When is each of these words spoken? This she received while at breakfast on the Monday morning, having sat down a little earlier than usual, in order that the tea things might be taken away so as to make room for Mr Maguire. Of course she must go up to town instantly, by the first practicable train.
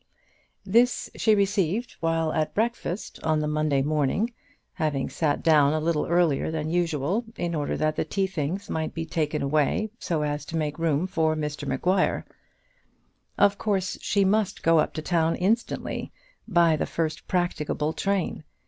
This 0.65 1.11
she 1.15 1.35
received 1.35 1.95
while 1.99 2.33
at 2.33 2.55
breakfast 2.55 3.19
on 3.21 3.39
the 3.39 3.47
Monday 3.47 3.83
morning, 3.83 4.33
having 4.73 5.11
sat 5.11 5.43
down 5.43 5.73
a 5.73 5.79
little 5.79 6.07
earlier 6.07 6.49
than 6.49 6.71
usual, 6.71 7.23
in 7.37 7.53
order 7.53 7.77
that 7.77 7.97
the 7.97 8.03
tea 8.03 8.25
things 8.25 8.67
might 8.67 8.95
be 8.95 9.05
taken 9.05 9.43
away 9.43 9.91
so 9.99 10.23
as 10.23 10.43
to 10.45 10.57
make 10.57 10.79
room 10.79 11.05
for 11.05 11.35
Mr 11.35 11.67
Maguire. 11.67 12.25
Of 13.37 13.59
course 13.59 13.99
she 14.01 14.25
must 14.25 14.63
go 14.63 14.79
up 14.79 14.95
to 14.95 15.03
town 15.03 15.35
instantly, 15.35 16.11
by 16.47 16.75
the 16.75 16.87
first 16.87 17.27
practicable 17.27 17.93
train. 17.93 18.43